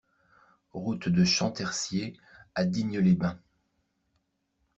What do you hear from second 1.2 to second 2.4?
Champtercier